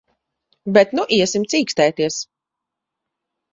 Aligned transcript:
Bet 0.77 0.95
nu 0.99 1.05
iesim 1.17 1.45
cīkstēties. 1.53 2.19